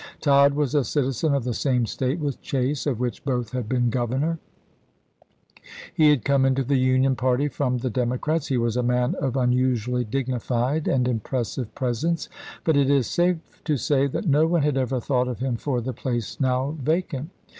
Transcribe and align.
Tod 0.19 0.55
was 0.55 0.73
a 0.73 0.83
citizen 0.83 1.35
of 1.35 1.43
the 1.43 1.53
same 1.53 1.85
State 1.85 2.17
with 2.19 2.41
Chase, 2.41 2.87
of 2.87 2.99
which 2.99 3.23
both 3.23 3.51
had 3.51 3.69
been 3.69 3.91
governor; 3.91 4.39
he 5.93 6.09
had 6.09 6.25
come 6.25 6.43
into 6.43 6.63
the 6.63 6.79
Union 6.79 7.15
party 7.15 7.47
from 7.47 7.77
the 7.77 7.89
Democrats; 7.91 8.47
he 8.47 8.57
was 8.57 8.75
a 8.75 8.81
man 8.81 9.13
of 9.21 9.37
un 9.37 9.51
usually 9.51 10.03
dignified 10.03 10.87
and 10.87 11.07
impressive 11.07 11.75
presence; 11.75 12.29
but 12.63 12.75
it 12.75 12.89
is 12.89 13.05
safe 13.05 13.61
to 13.63 13.77
say 13.77 14.07
that 14.07 14.27
no 14.27 14.47
one 14.47 14.63
had 14.63 14.75
ever 14.75 14.99
thought 14.99 15.27
of 15.27 15.37
him 15.37 15.55
for 15.55 15.79
the 15.79 15.93
place 15.93 16.39
now 16.39 16.75
vacant. 16.81 17.29